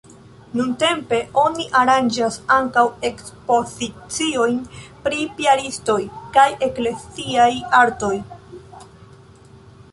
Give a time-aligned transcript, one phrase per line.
[0.59, 4.57] Nuntempe oni aranĝas ankaŭ ekspoziciojn
[5.05, 6.01] pri piaristoj
[6.39, 7.51] kaj ekleziaj
[7.85, 8.15] artoj.